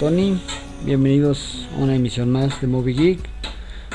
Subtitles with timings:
[0.00, 0.36] Tony,
[0.84, 3.20] bienvenidos a una emisión más de Movie Geek.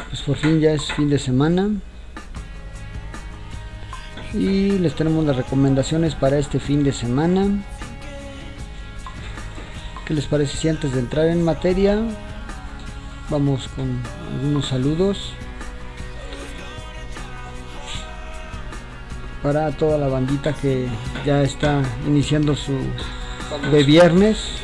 [0.07, 1.69] Pues por fin ya es fin de semana.
[4.33, 7.61] Y les tenemos las recomendaciones para este fin de semana.
[10.05, 11.99] ¿Qué les parece si antes de entrar en materia
[13.29, 13.99] vamos con
[14.33, 15.33] algunos saludos?
[19.43, 20.87] Para toda la bandita que
[21.25, 22.77] ya está iniciando su
[23.57, 24.59] de viernes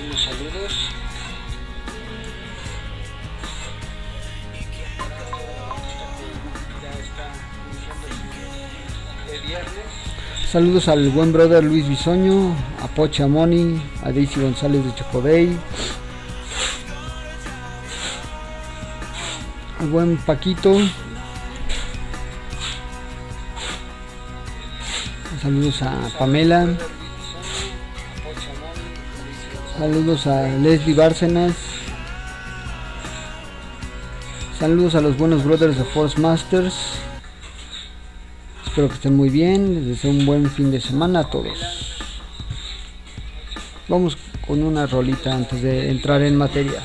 [10.52, 15.58] Saludos al buen brother Luis Bisoño, a Pocha Moni, a Daisy González de Chocodey,
[19.82, 20.78] al buen Paquito.
[25.42, 26.70] Saludos a Pamela.
[29.78, 31.54] Saludos a Leslie Bárcenas.
[34.58, 36.74] Saludos a los buenos brothers de Force Masters.
[38.66, 39.76] Espero que estén muy bien.
[39.76, 41.98] Les deseo un buen fin de semana a todos.
[43.90, 44.18] Vamos
[44.48, 46.82] con una rolita antes de entrar en materia.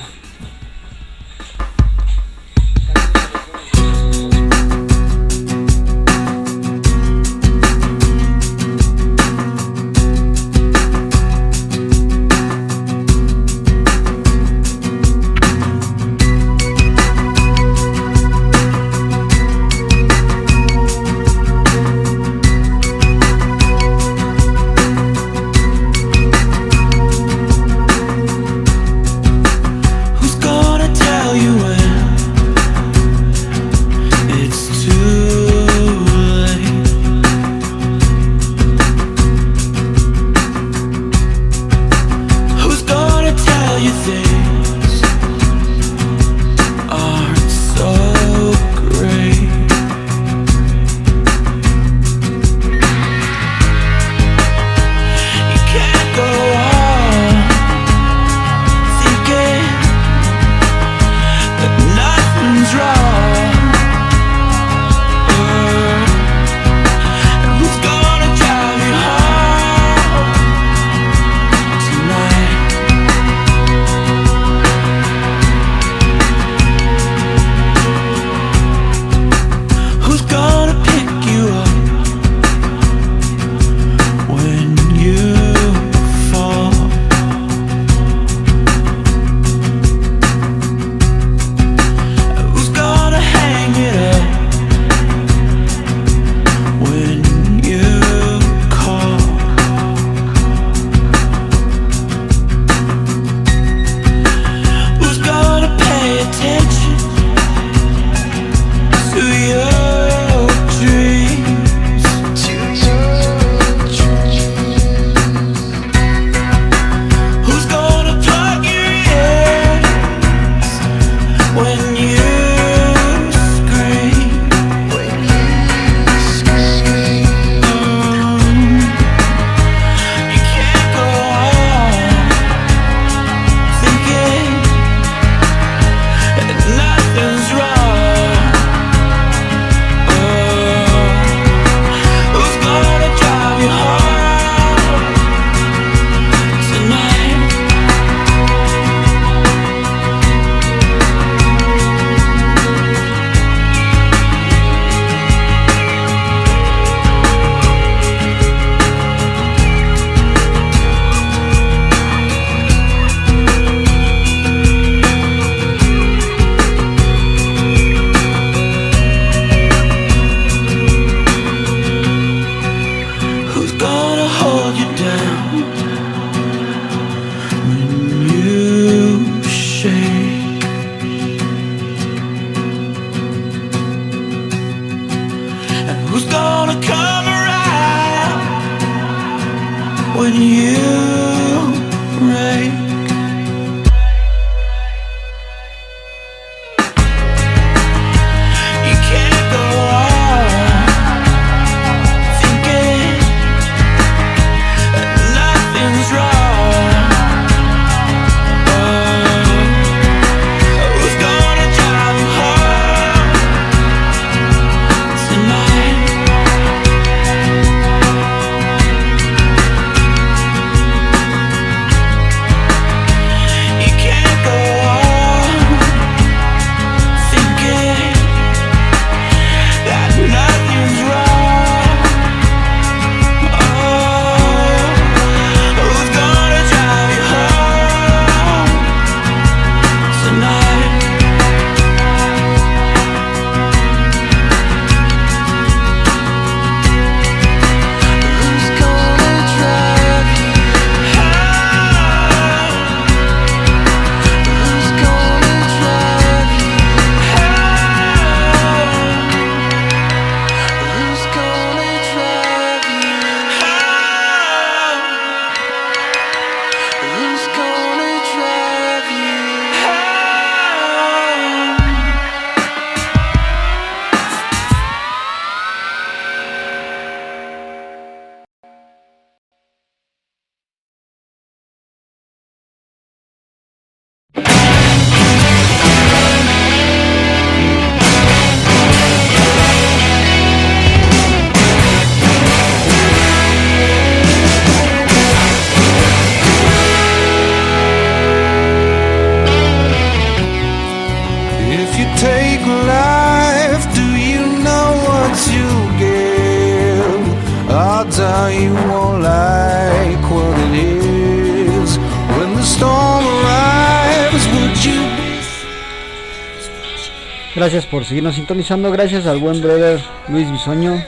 [317.61, 318.89] Gracias por seguirnos sintonizando.
[318.89, 319.99] Gracias al buen brother
[320.29, 320.99] Luis Bisoño.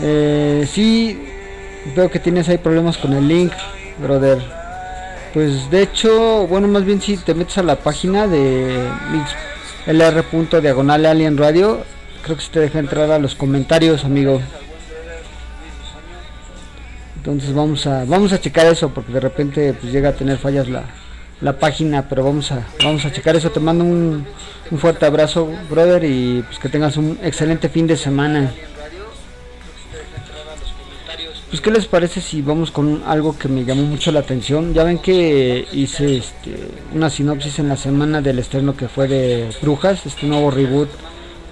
[0.00, 1.20] Eh, sí,
[1.96, 3.50] veo que tienes ahí problemas con el link,
[4.00, 4.38] brother.
[5.34, 8.88] Pues de hecho, bueno, más bien si te metes a la página de
[9.88, 10.62] lr.
[10.62, 11.80] diagonal alien radio,
[12.22, 14.40] creo que se te deja entrar a los comentarios, amigo.
[17.16, 20.68] Entonces vamos a vamos a checar eso porque de repente pues llega a tener fallas
[20.68, 20.84] la,
[21.40, 23.50] la página, pero vamos a vamos a checar eso.
[23.50, 24.26] Te mando un,
[24.78, 28.52] fuerte abrazo, brother, y pues que tengas un excelente fin de semana.
[31.48, 34.72] Pues qué les parece si vamos con algo que me llamó mucho la atención.
[34.72, 39.50] Ya ven que hice este, una sinopsis en la semana del estreno que fue de
[39.60, 40.88] Brujas, este nuevo reboot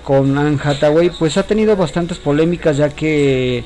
[0.04, 3.62] con Anne Hathaway, pues ha tenido bastantes polémicas ya que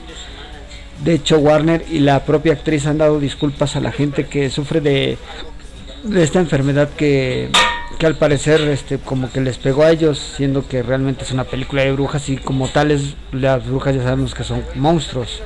[1.04, 4.80] de hecho Warner y la propia actriz han dado disculpas a la gente que sufre
[4.80, 5.18] de
[6.02, 7.48] de esta enfermedad que,
[7.98, 11.44] que al parecer este como que les pegó a ellos siendo que realmente es una
[11.44, 15.42] película de brujas y como tales las brujas ya sabemos que son monstruos.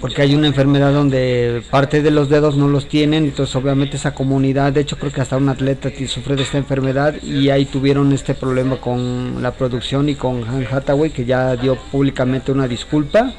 [0.00, 4.14] Porque hay una enfermedad donde parte de los dedos no los tienen, entonces obviamente esa
[4.14, 8.12] comunidad, de hecho creo que hasta un atleta sufre de esta enfermedad y ahí tuvieron
[8.12, 13.34] este problema con la producción y con Han Hathaway que ya dio públicamente una disculpa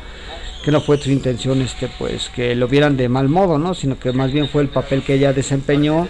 [0.64, 3.98] que no fue su intención este pues que lo vieran de mal modo no sino
[3.98, 6.08] que más bien fue el papel que ella desempeñó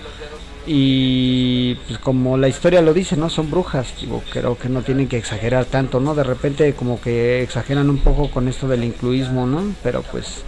[0.65, 5.07] y pues como la historia lo dice no son brujas digo creo que no tienen
[5.07, 9.45] que exagerar tanto no de repente como que exageran un poco con esto del incluismo
[9.45, 10.43] no pero pues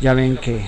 [0.00, 0.64] ya ven que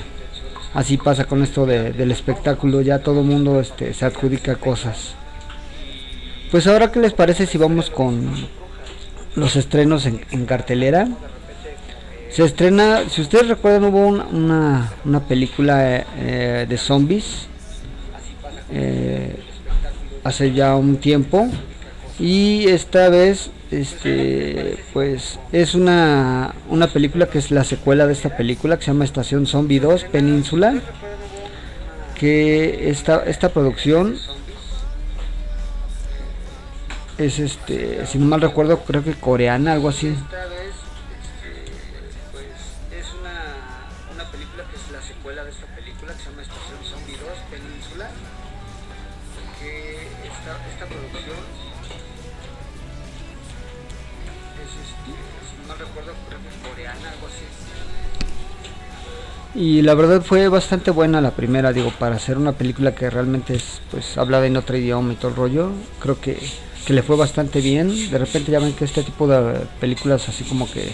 [0.74, 5.14] así pasa con esto del espectáculo ya todo el mundo este se adjudica cosas.
[6.50, 8.30] Pues ahora qué les parece si vamos con
[9.34, 11.08] los estrenos en cartelera
[12.30, 17.46] se estrena, si ustedes recuerdan, hubo una, una, película eh, de zombies
[18.70, 19.36] eh,
[20.24, 21.48] hace ya un tiempo.
[22.18, 28.36] Y esta vez este pues es una, una película que es la secuela de esta
[28.36, 30.80] película que se llama Estación Zombie 2 Península
[32.14, 34.16] que esta, esta producción
[37.18, 40.14] es este si no mal recuerdo creo que coreana algo así
[59.56, 63.54] Y la verdad fue bastante buena la primera, digo, para hacer una película que realmente
[63.54, 65.70] es, pues, hablada en otro idioma y todo el rollo.
[65.98, 66.36] Creo que
[66.86, 68.10] que le fue bastante bien.
[68.10, 70.92] De repente ya ven que este tipo de películas así como que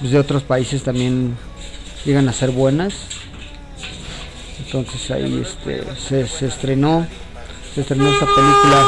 [0.00, 1.36] pues, de otros países también
[2.04, 2.94] llegan a ser buenas.
[4.66, 7.06] Entonces ahí este, se, se estrenó,
[7.74, 8.86] se estrenó esta película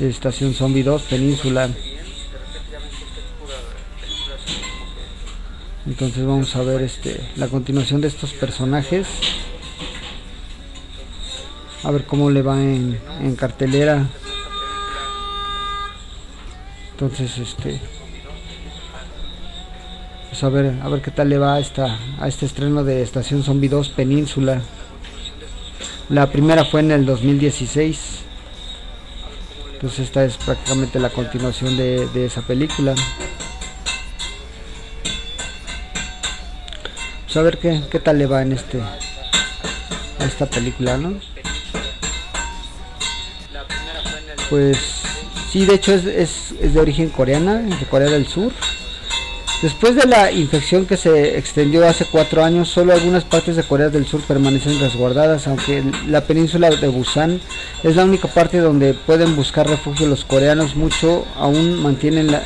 [0.00, 1.68] Estación Zombie 2, Península.
[6.00, 9.08] Entonces vamos a ver este la continuación de estos personajes.
[11.82, 14.06] A ver cómo le va en, en cartelera.
[16.92, 17.80] Entonces este
[20.28, 23.02] pues a ver, a ver qué tal le va a esta a este estreno de
[23.02, 24.62] Estación Zombie 2 Península.
[26.10, 28.20] La primera fue en el 2016.
[29.72, 32.94] Entonces esta es prácticamente la continuación de, de esa película.
[37.28, 41.12] Pues a ver qué, qué tal le va en este a esta película, ¿no?
[44.48, 44.78] Pues
[45.52, 48.50] sí, de hecho es, es, es de origen coreana, de Corea del Sur.
[49.60, 53.90] Después de la infección que se extendió hace cuatro años, solo algunas partes de Corea
[53.90, 57.42] del Sur permanecen resguardadas, aunque la península de Busan
[57.82, 62.42] es la única parte donde pueden buscar refugio los coreanos, mucho aún mantienen la,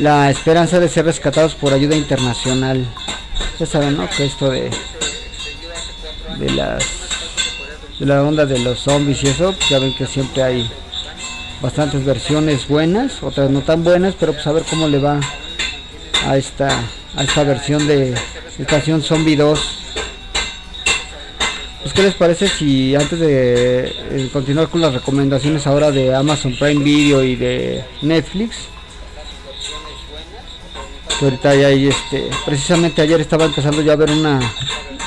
[0.00, 2.84] la esperanza de ser rescatados por ayuda internacional.
[3.58, 4.08] Ya saben, ¿no?
[4.08, 4.70] Que esto de,
[6.38, 6.84] de las
[7.98, 10.70] de la onda de los zombies y eso, pues ya ven que siempre hay
[11.60, 15.20] bastantes versiones buenas, otras no tan buenas, pero pues a ver cómo le va
[16.26, 16.68] a esta
[17.16, 18.14] a esta versión de
[18.58, 19.78] Estación Zombie 2.
[21.82, 26.54] Pues qué les parece si antes de eh, continuar con las recomendaciones ahora de Amazon
[26.58, 28.68] Prime Video y de Netflix,
[31.24, 34.40] ahorita ya hay este precisamente ayer estaba empezando ya a ver una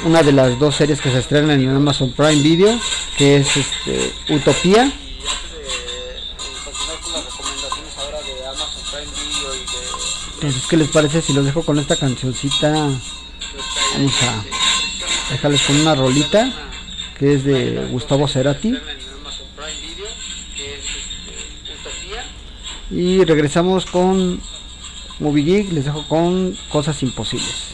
[0.03, 2.79] una de las dos series que se estrenan en Amazon Prime Video
[3.17, 4.91] que es este Utopía.
[10.35, 15.95] Entonces qué les parece si los dejo con esta cancioncita vamos a dejarles con una
[15.95, 16.51] rolita
[17.19, 18.75] que es de Gustavo Cerati.
[22.89, 24.41] Y regresamos con
[25.21, 27.70] Movie Geek les dejo con cosas imposibles.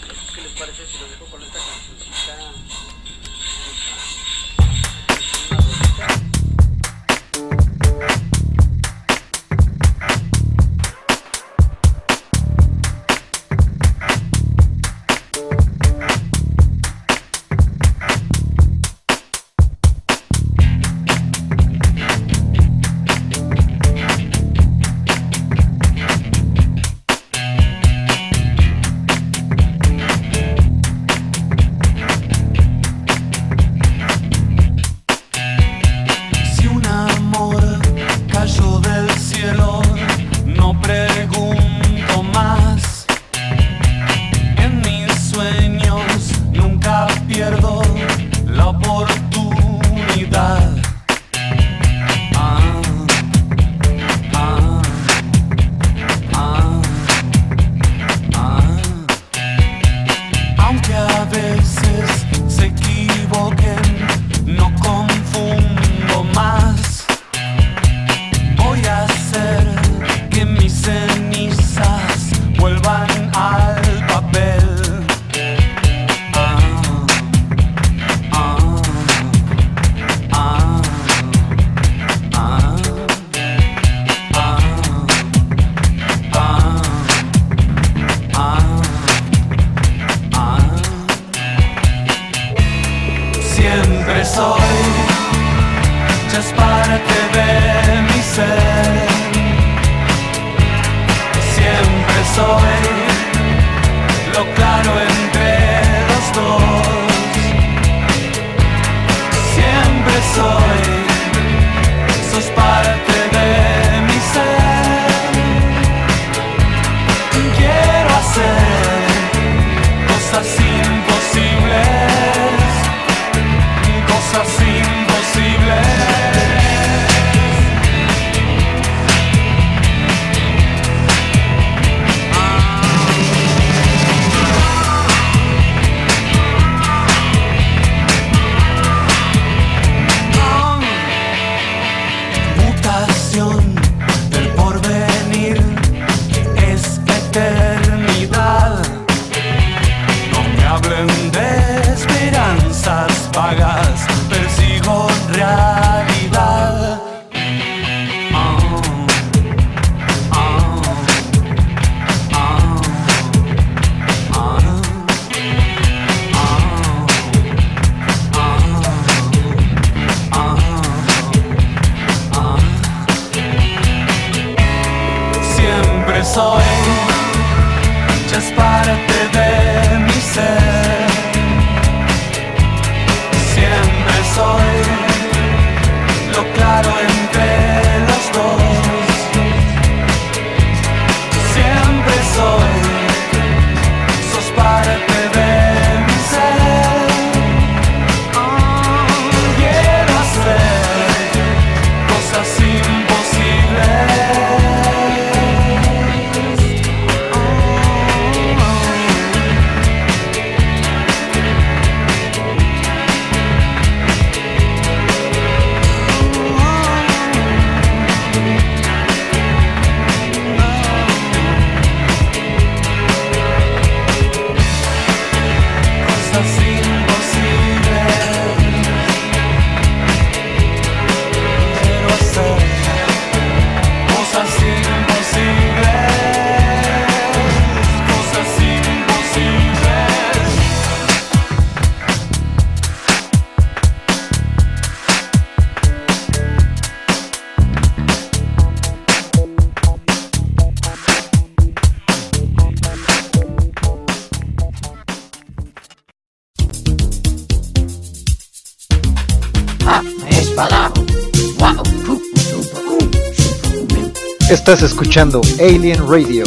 [264.69, 266.43] Estás escuchando Alien Radio,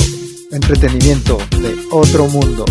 [0.52, 2.66] entretenimiento de otro mundo.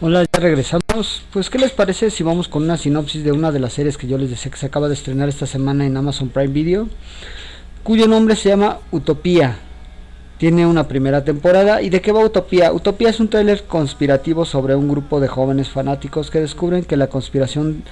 [0.00, 0.83] Hola, ya regresamos.
[1.32, 4.06] Pues, ¿qué les parece si vamos con una sinopsis de una de las series que
[4.06, 6.88] yo les decía que se acaba de estrenar esta semana en Amazon Prime Video?
[7.82, 9.58] Cuyo nombre se llama Utopía.
[10.38, 11.82] Tiene una primera temporada.
[11.82, 12.72] ¿Y de qué va Utopía?
[12.72, 17.08] Utopía es un tráiler conspirativo sobre un grupo de jóvenes fanáticos que descubren que la
[17.08, 17.82] conspiración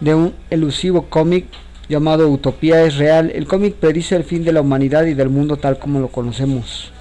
[0.00, 1.46] de un elusivo cómic
[1.88, 3.30] llamado Utopía es real.
[3.34, 6.92] El cómic predice el fin de la humanidad y del mundo tal como lo conocemos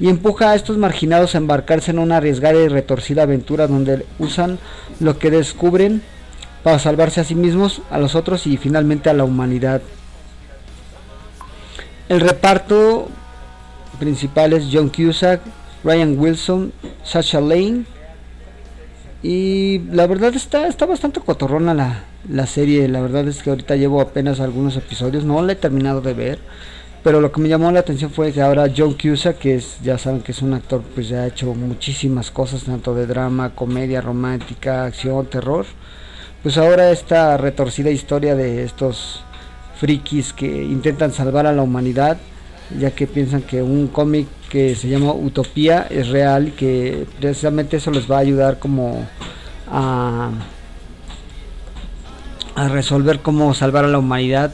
[0.00, 4.58] y empuja a estos marginados a embarcarse en una arriesgada y retorcida aventura donde usan
[4.98, 6.02] lo que descubren
[6.62, 9.82] para salvarse a sí mismos, a los otros y finalmente a la humanidad.
[12.08, 13.08] El reparto
[13.98, 15.42] principal es John Cusack,
[15.84, 16.72] Ryan Wilson,
[17.04, 17.84] Sasha Lane.
[19.22, 23.76] Y la verdad está, está bastante cotorrona la, la serie, la verdad es que ahorita
[23.76, 26.38] llevo apenas algunos episodios, no la he terminado de ver
[27.02, 29.96] pero lo que me llamó la atención fue que ahora John Cusack, que es, ya
[29.96, 34.84] saben que es un actor, pues ha hecho muchísimas cosas, tanto de drama, comedia, romántica,
[34.84, 35.64] acción, terror.
[36.42, 39.24] Pues ahora esta retorcida historia de estos
[39.78, 42.18] frikis que intentan salvar a la humanidad,
[42.78, 47.78] ya que piensan que un cómic que se llama Utopía es real y que precisamente
[47.78, 49.06] eso les va a ayudar como
[49.70, 50.30] a,
[52.56, 54.52] a resolver cómo salvar a la humanidad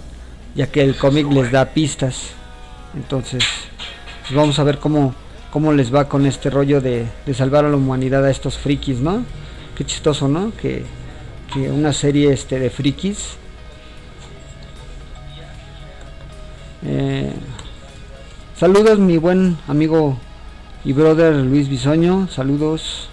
[0.56, 2.30] ya que el cómic les da pistas.
[2.94, 3.44] Entonces,
[4.22, 5.14] pues vamos a ver cómo,
[5.50, 9.24] cómo les va con este rollo de, salvar a la humanidad a estos frikis, ¿no?
[9.76, 10.52] Qué chistoso, ¿no?
[10.56, 10.84] Que,
[11.52, 13.36] que una serie este de frikis.
[16.84, 17.32] Eh,
[18.56, 20.18] saludos mi buen amigo
[20.84, 23.10] y brother Luis Bisoño, saludos.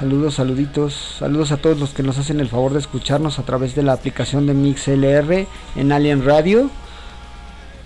[0.00, 3.74] Saludos, saluditos, saludos a todos los que nos hacen el favor de escucharnos a través
[3.74, 6.70] de la aplicación de MixLR en Alien Radio.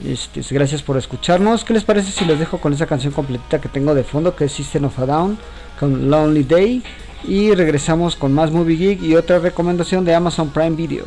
[0.07, 1.65] Este, gracias por escucharnos.
[1.65, 4.45] ¿Qué les parece si les dejo con esa canción completita que tengo de fondo que
[4.45, 5.39] es System of a Down
[5.81, 6.85] con Lonely Day?
[7.25, 11.07] Y regresamos con más Movie Geek y otra recomendación de Amazon Prime Video.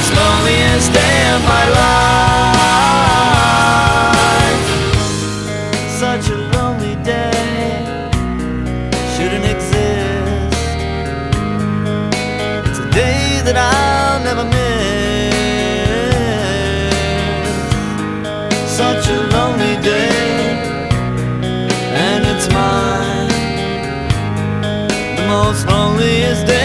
[0.00, 2.20] most loneliest day of my life.
[6.02, 7.84] Such a lonely day
[9.14, 10.56] shouldn't exist.
[12.66, 14.60] It's a day that I'll never miss.
[18.80, 20.80] Such a lonely day,
[22.06, 23.28] and it's mine.
[25.16, 26.59] The most loneliest day.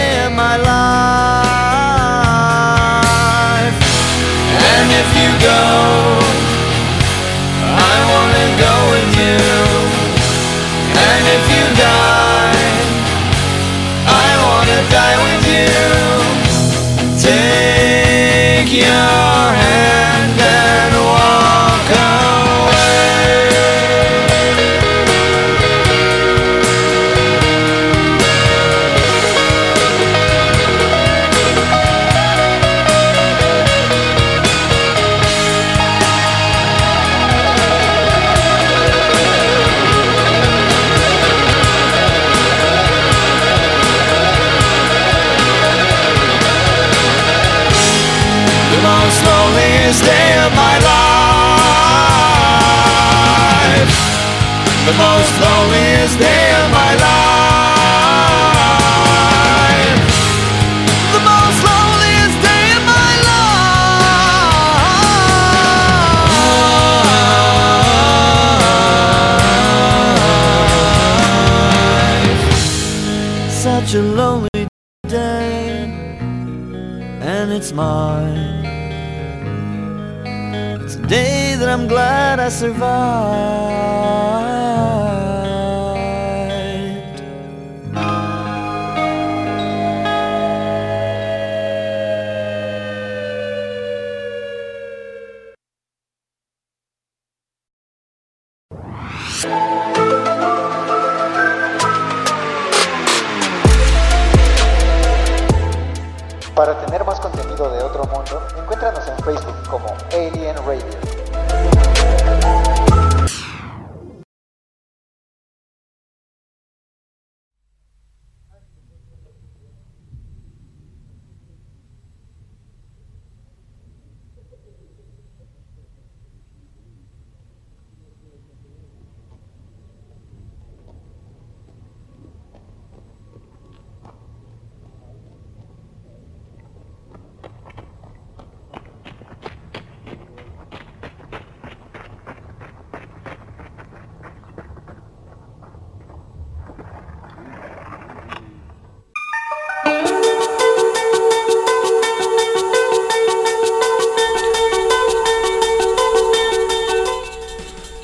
[18.75, 19.34] Yeah.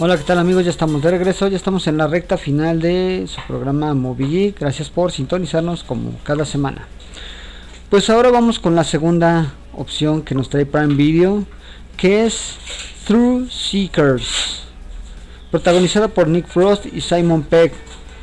[0.03, 0.65] Hola, ¿qué tal amigos?
[0.65, 4.55] Ya estamos de regreso, ya estamos en la recta final de su programa Movie.
[4.59, 6.87] Gracias por sintonizarnos como cada semana.
[7.91, 11.45] Pues ahora vamos con la segunda opción que nos trae Prime Video,
[11.97, 12.55] que es
[13.05, 14.63] True Seekers,
[15.51, 17.71] protagonizada por Nick Frost y Simon Pegg.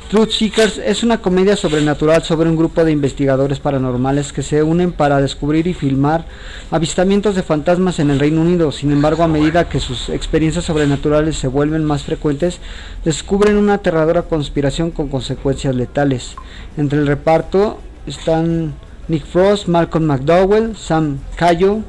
[0.09, 4.91] Truth Seekers es una comedia sobrenatural sobre un grupo de investigadores paranormales que se unen
[4.91, 6.25] para descubrir y filmar
[6.71, 8.71] avistamientos de fantasmas en el Reino Unido.
[8.71, 12.59] Sin embargo, a medida que sus experiencias sobrenaturales se vuelven más frecuentes,
[13.05, 16.33] descubren una aterradora conspiración con consecuencias letales.
[16.75, 18.73] Entre el reparto están
[19.09, 21.81] Nick Frost, Malcolm McDowell, Sam Cayo,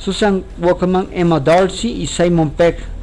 [0.00, 2.97] Susan Walkerman, Emma Darcy y Simon Pegg.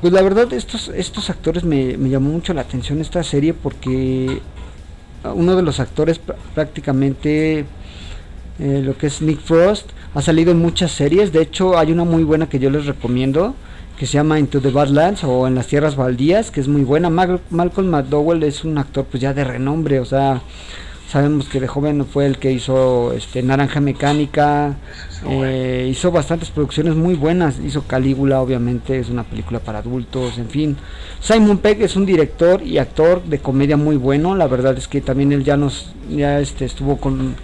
[0.00, 4.40] Pues la verdad estos, estos actores me, me llamó mucho la atención esta serie porque
[5.34, 7.60] uno de los actores pr- prácticamente
[8.58, 11.32] eh, lo que es Nick Frost ha salido en muchas series.
[11.32, 13.54] De hecho hay una muy buena que yo les recomiendo
[13.98, 17.08] que se llama Into the Badlands o en las tierras baldías que es muy buena.
[17.08, 20.42] Mal- Malcolm McDowell es un actor pues ya de renombre o sea
[21.08, 24.76] sabemos que de joven fue el que hizo este Naranja Mecánica
[25.28, 27.58] eh, hizo bastantes producciones muy buenas.
[27.58, 30.76] Hizo Calígula obviamente es una película para adultos en fin.
[31.20, 34.34] Simon Pegg es un director y actor de comedia muy bueno.
[34.34, 37.36] La verdad es que también él ya nos ya este estuvo con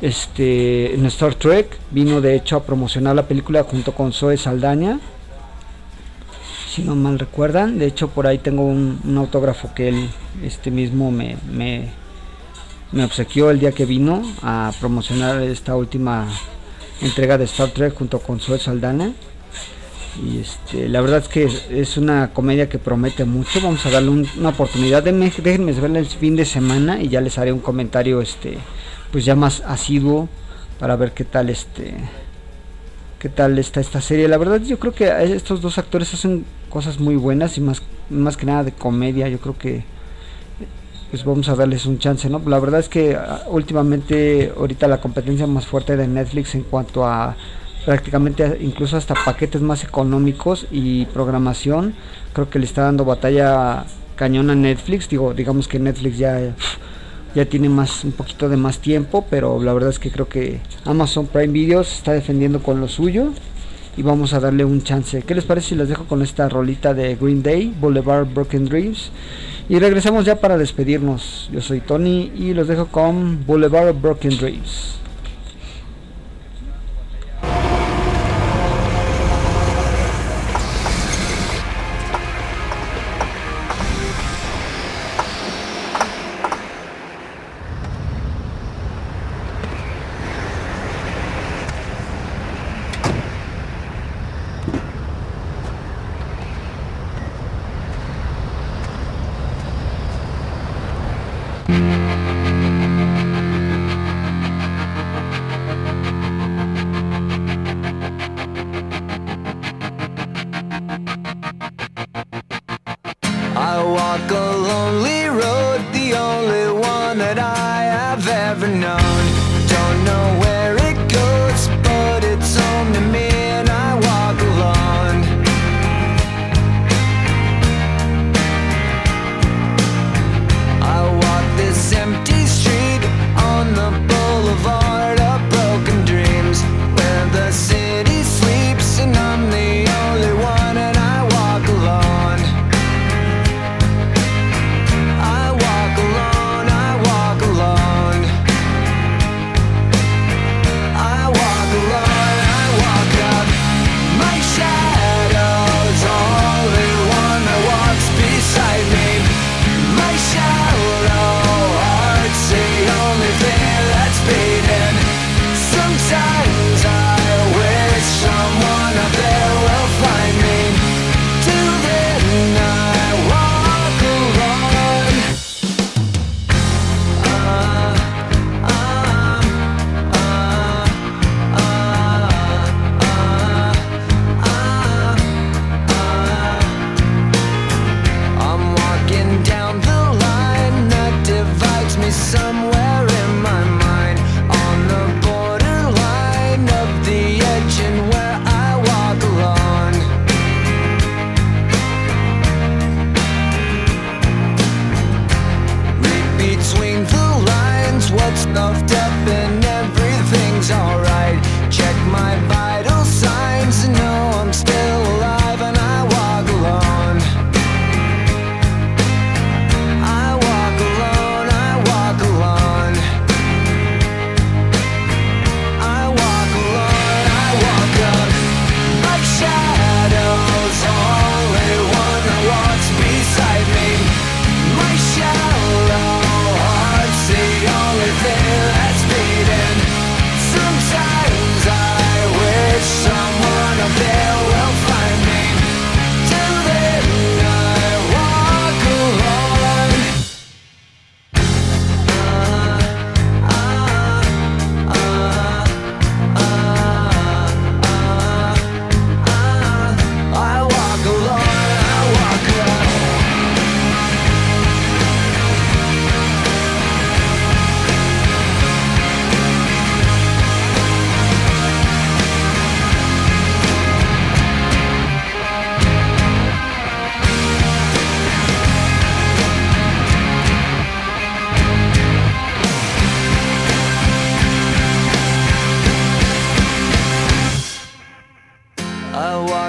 [0.00, 1.78] este en Star Trek.
[1.90, 5.00] Vino de hecho a promocionar la película junto con Zoe Saldaña
[6.68, 7.78] si no mal recuerdan.
[7.78, 10.08] De hecho por ahí tengo un, un autógrafo que él
[10.42, 12.03] este mismo me, me
[12.94, 16.26] me obsequió el día que vino a promocionar esta última
[17.02, 19.12] entrega de Star Trek junto con Zoe Saldana.
[20.24, 21.44] Y este, la verdad es que
[21.80, 23.60] es, una comedia que promete mucho.
[23.60, 25.02] Vamos a darle un- una oportunidad.
[25.02, 28.58] Denme- déjenme verla el fin de semana y ya les haré un comentario este
[29.10, 30.28] pues ya más asiduo
[30.80, 31.94] para ver qué tal este
[33.18, 34.28] qué tal está esta serie.
[34.28, 38.36] La verdad yo creo que estos dos actores hacen cosas muy buenas y más más
[38.36, 39.28] que nada de comedia.
[39.28, 39.82] Yo creo que
[41.14, 42.42] pues vamos a darles un chance, ¿no?
[42.44, 47.06] La verdad es que ah, últimamente ahorita la competencia más fuerte de Netflix en cuanto
[47.06, 47.36] a
[47.84, 51.94] prácticamente incluso hasta paquetes más económicos y programación,
[52.32, 53.84] creo que le está dando batalla
[54.16, 56.52] cañón a Netflix, digo, digamos que Netflix ya
[57.32, 60.58] ya tiene más un poquito de más tiempo, pero la verdad es que creo que
[60.84, 63.28] Amazon Prime Videos está defendiendo con lo suyo
[63.96, 65.22] y vamos a darle un chance.
[65.22, 69.12] ¿Qué les parece si les dejo con esta rolita de Green Day, Boulevard Broken Dreams?
[69.68, 71.48] Y regresamos ya para despedirnos.
[71.52, 74.98] Yo soy Tony y los dejo con Boulevard of Broken Dreams.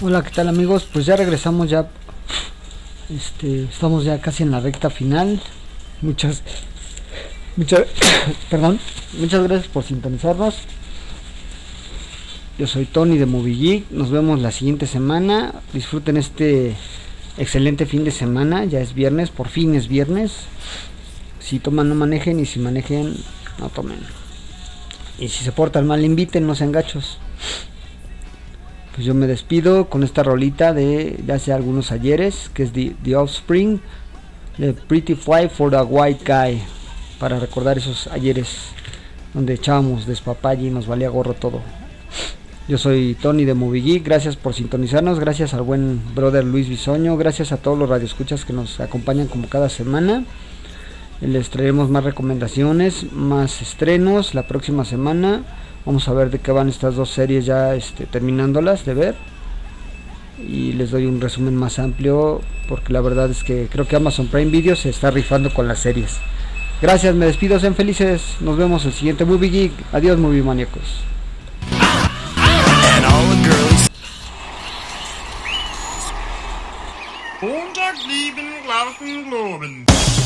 [0.00, 0.88] Hola, ¿qué tal amigos?
[0.90, 1.90] Pues ya regresamos ya.
[3.14, 5.42] Este, estamos ya casi en la recta final.
[6.00, 6.42] Muchas
[7.56, 7.82] muchas
[8.50, 8.80] perdón,
[9.18, 10.60] muchas gracias por sintonizarnos.
[12.58, 13.90] Yo soy Tony de Movie Geek.
[13.90, 15.52] Nos vemos la siguiente semana.
[15.74, 16.74] Disfruten este
[17.36, 18.64] excelente fin de semana.
[18.64, 20.32] Ya es viernes, por fin es viernes.
[21.48, 23.14] Si toman no manejen y si manejen
[23.58, 24.00] no tomen.
[25.18, 27.18] Y si se portan mal inviten, no sean gachos
[28.98, 32.96] pues yo me despido con esta rolita de, de hace algunos ayeres, que es The,
[33.04, 33.80] The Offspring,
[34.56, 36.60] de Pretty Fly for the White Guy,
[37.20, 38.70] para recordar esos ayeres
[39.34, 41.60] donde echábamos despapalle y nos valía gorro todo.
[42.66, 47.52] Yo soy Tony de Movie gracias por sintonizarnos, gracias al buen brother Luis Bisoño, gracias
[47.52, 50.24] a todos los radioescuchas que nos acompañan como cada semana.
[51.20, 55.42] Les traeremos más recomendaciones, más estrenos la próxima semana.
[55.84, 59.14] Vamos a ver de qué van estas dos series ya este, terminándolas de ver.
[60.46, 64.28] Y les doy un resumen más amplio porque la verdad es que creo que Amazon
[64.28, 66.18] Prime Video se está rifando con las series.
[66.80, 68.36] Gracias, me despido, sean felices.
[68.40, 69.72] Nos vemos el siguiente Movie Geek.
[69.92, 71.02] Adiós, Movie Maníacos.
[78.68, 80.17] Glauben, Globen.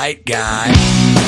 [0.00, 1.19] For a white guy.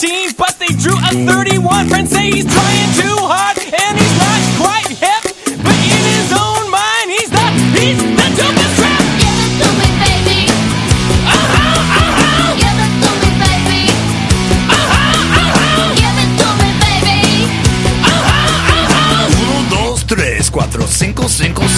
[0.00, 1.88] 17, but they drew a 31.
[1.88, 5.22] Friends say he's trying too hard, and he's not quite hip.
[5.60, 7.44] But in his own mind, he's the,
[7.76, 8.96] he's the dopest trap.
[9.20, 10.40] Give it to me, baby.
[11.28, 12.56] Uh-huh, uh-huh.
[12.56, 13.92] Give it to me, baby.
[14.72, 15.92] Uh-huh, uh-huh.
[16.00, 17.44] Give it to me, baby.
[18.00, 19.36] Uh-huh, uh-huh.
[19.36, 21.68] Uno, dos, tres, cuatro, cinco, cinco,